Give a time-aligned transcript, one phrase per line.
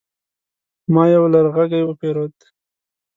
[0.93, 2.35] ما يو لرغږی وپيرود